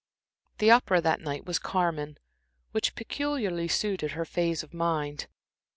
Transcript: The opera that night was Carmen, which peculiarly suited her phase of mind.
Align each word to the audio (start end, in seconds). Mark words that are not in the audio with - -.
The 0.57 0.71
opera 0.71 0.99
that 0.99 1.21
night 1.21 1.45
was 1.45 1.59
Carmen, 1.59 2.17
which 2.71 2.95
peculiarly 2.95 3.67
suited 3.67 4.13
her 4.13 4.25
phase 4.25 4.63
of 4.63 4.73
mind. 4.73 5.27